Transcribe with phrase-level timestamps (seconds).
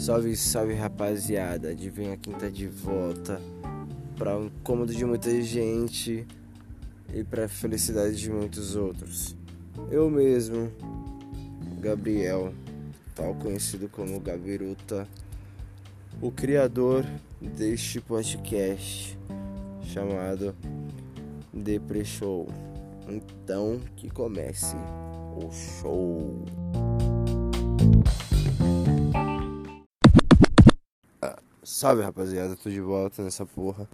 [0.00, 3.38] Salve, salve rapaziada, adivinha quem tá de volta
[4.16, 6.26] para o incômodo de muita gente
[7.12, 9.36] e para felicidade de muitos outros.
[9.90, 10.72] Eu mesmo,
[11.80, 12.54] Gabriel,
[13.14, 15.06] tal conhecido como Gabiruta,
[16.22, 17.04] o criador
[17.38, 19.18] deste podcast
[19.82, 20.56] chamado
[21.52, 22.48] Depre Show.
[23.06, 24.76] Então que comece
[25.36, 26.89] o show.
[31.62, 33.86] Salve rapaziada, tô de volta nessa porra.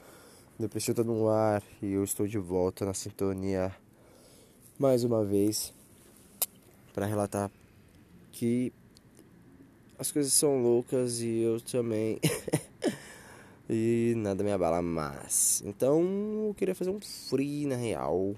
[0.57, 3.75] Depressão tá no ar e eu estou de volta na sintonia
[4.79, 5.75] mais uma vez
[6.95, 7.51] para relatar
[8.31, 8.73] que
[9.99, 12.21] as coisas são loucas e eu também.
[13.69, 15.61] e nada me abala mais.
[15.67, 18.37] Então eu queria fazer um free na real.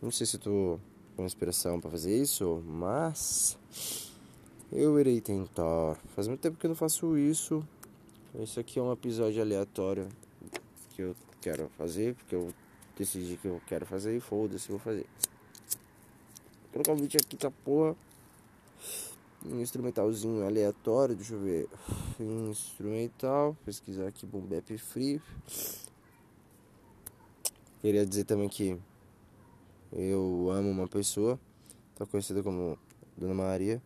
[0.00, 0.80] Não sei se eu tô
[1.14, 3.58] com inspiração para fazer isso, mas
[4.72, 5.98] eu irei tentar.
[6.14, 7.62] Faz muito tempo que eu não faço isso.
[8.34, 10.08] Esse aqui é um episódio aleatório
[10.94, 12.50] que eu quero fazer, porque eu
[12.96, 15.04] decidi que eu quero fazer e foda-se, vou fazer.
[16.62, 17.94] Vou colocar um vídeo aqui tá porra.
[19.44, 21.68] Um instrumentalzinho aleatório, deixa eu ver.
[22.18, 25.20] Instrumental, pesquisar aqui Boom Bap Free.
[27.82, 28.78] Queria dizer também que
[29.92, 31.38] eu amo uma pessoa,
[31.94, 32.78] tá conhecida como
[33.14, 33.82] Dona Maria,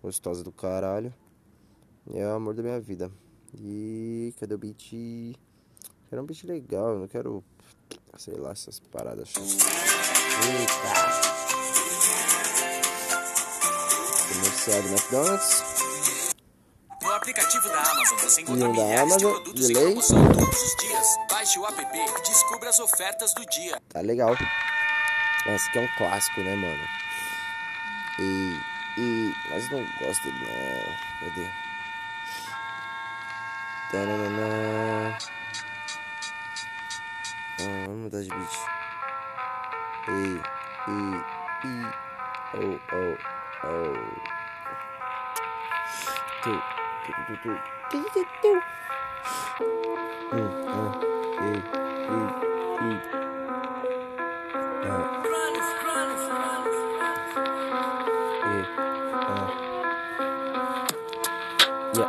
[0.00, 1.12] gostosa do caralho.
[2.08, 3.10] E é o amor da minha vida.
[3.54, 5.36] E cadê o beat?
[6.08, 7.44] Quero um beat legal, não quero,
[8.16, 9.32] sei lá, essas paradas.
[10.46, 11.32] Eita!
[14.28, 15.72] Comercial do McDonald's.
[17.02, 20.32] No aplicativo da Amazon você encontra um da milhares de Amazon, produtos de em promoção
[20.32, 21.06] todos os dias.
[21.28, 23.82] Baixe o app e descubra as ofertas do dia.
[23.88, 24.34] Tá legal.
[25.46, 26.88] Esse aqui é um clássico, né, mano?
[28.18, 28.60] E.
[28.98, 30.46] e mas não gosto dele,
[31.36, 31.61] não.
[33.92, 35.18] ダラダラあ
[37.60, 38.66] あ、もう大丈夫です。
[40.08, 40.40] え、えい、
[41.52, 41.90] えい、
[42.54, 43.18] おう、おう、
[43.64, 43.96] おう。
[46.42, 46.56] と、と、
[47.28, 47.60] と、と、と、
[47.90, 50.21] と、と、と、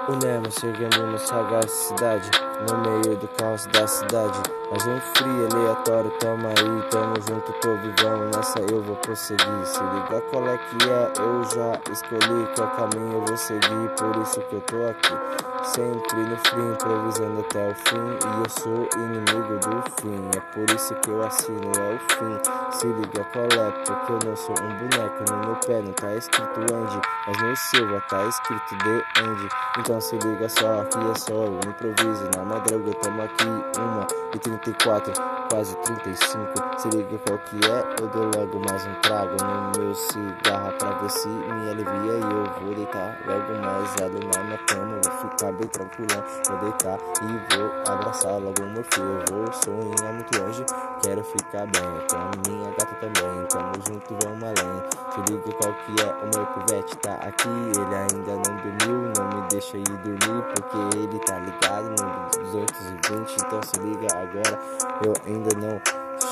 [0.09, 6.49] E chegando na sagacidade No meio do caos da cidade Mais um free aleatório, toma
[6.49, 9.65] aí Tamo junto, tô vivão, nessa eu vou prosseguir.
[9.65, 14.21] Se liga qual é que é, eu já escolhi Qual caminho eu vou seguir, por
[14.21, 15.43] isso que eu tô aqui.
[15.63, 20.29] Sempre no free, improvisando até o fim E eu sou inimigo do fim.
[20.35, 22.53] É por isso que eu assino, é o fim.
[22.71, 26.13] Se liga qual é, porque eu não sou um boneco No meu pé não tá
[26.15, 29.49] escrito Andy Mas no Silva tá escrito The Andy
[29.79, 33.47] Então se liga só, que é só o improviso Na madruga tamo aqui,
[33.79, 34.05] uma
[34.35, 35.13] e 34
[35.49, 39.95] Quase 35, se liga qual que é Eu dou logo mais um trago no meu
[39.95, 44.57] cigarro Pra ver se me alivia E eu vou deitar logo mais alho na minha
[44.59, 49.23] cama Vou ficar bem tranquilão, vou deitar E vou abraçar logo meu filho.
[49.29, 50.65] Eu vou sonhar muito longe,
[51.01, 54.83] quero ficar bem Com minha gata também, tamo junto, vamos além.
[55.11, 57.49] Se liga qual que é, o meu pivete tá aqui.
[57.49, 63.35] Ele ainda não dormiu, não me deixa ir dormir Porque ele tá ligado no 220
[63.45, 64.59] Então se liga agora,
[65.05, 65.81] eu ainda não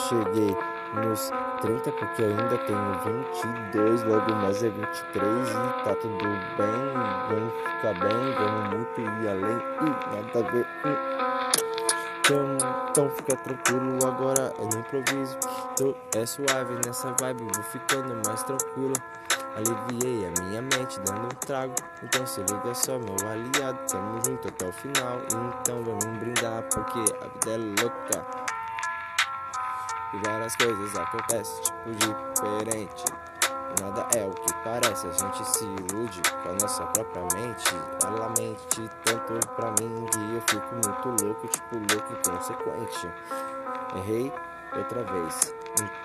[0.08, 0.56] cheguei
[0.94, 1.32] nos
[1.62, 3.24] 30 Porque ainda tenho
[3.72, 6.70] 22, logo mais é 23 E tá tudo bem,
[7.30, 11.22] vamos ficar bem Vamos muito ir além e nada a ver hum.
[12.24, 12.58] Então,
[12.90, 15.38] então fica tranquilo, agora é no improviso
[15.76, 18.94] Tô é suave nessa vibe, vou ficando mais tranquilo.
[19.56, 21.74] Aliviei a minha mente dando um trago
[22.04, 25.20] Então se liga só meu aliado Tamo junto até o final.
[25.62, 28.51] Então vamos brindar porque a vida é louca
[30.14, 33.06] E várias coisas acontecem tipo diferente.
[33.80, 37.74] Nada é o que parece, a gente se ilude com a nossa própria mente.
[38.04, 43.10] Ela mente tanto pra mim que eu fico muito louco, tipo louco inconsequente.
[43.96, 44.34] Errei
[44.76, 45.56] outra vez.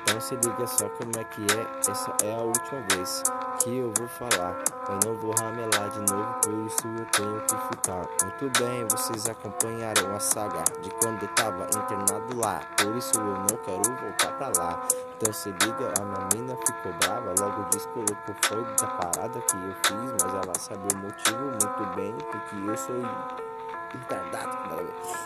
[0.03, 1.91] Então se liga só como é que é.
[1.91, 3.23] Essa é a última vez
[3.61, 4.57] que eu vou falar.
[4.89, 8.07] Eu não vou ramelar de novo, por isso eu tenho que ficar.
[8.23, 12.61] Muito bem, vocês acompanharam a saga de quando eu tava internado lá.
[12.77, 14.87] Por isso eu não quero voltar pra lá.
[15.17, 17.35] Então se liga, a minha mina ficou brava.
[17.41, 21.97] Logo disse que foi da parada que eu fiz, mas ela sabe o motivo muito
[21.97, 22.97] bem, porque eu sou
[23.93, 24.47] retardado.
[24.69, 25.26] nada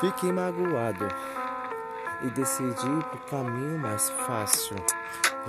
[0.00, 1.08] Fiquei magoado
[2.22, 4.76] e decidi ir pro caminho mais fácil.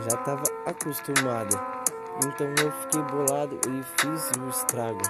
[0.08, 1.58] Já tava acostumado
[2.24, 5.02] Então eu fiquei bolado e fiz o estrago.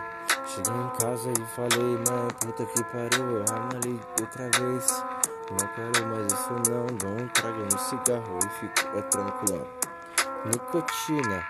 [0.48, 5.04] Cheguei em casa e falei, mãe, puta que pariu, eu ramalhei outra vez.
[5.52, 9.68] Não quero mais isso não, um trago no cigarro e fico é tranquilo.
[10.46, 11.46] Nicotina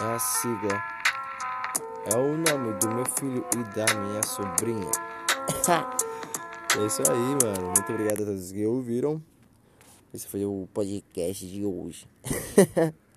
[0.00, 0.84] é a sigla,
[2.12, 4.90] é o nome do meu filho e da minha sobrinha.
[6.78, 7.72] É isso aí, mano.
[7.74, 9.20] Muito obrigado a todos que ouviram.
[10.14, 12.06] Esse foi o podcast de hoje.